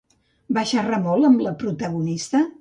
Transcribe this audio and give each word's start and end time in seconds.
Va 0.57 0.63
xerrar 0.69 0.99
molt 1.03 1.29
amb 1.29 1.45
la 1.49 1.53
protagonista? 1.65 2.43